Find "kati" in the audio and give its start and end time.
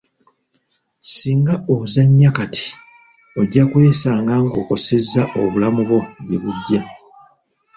2.37-2.65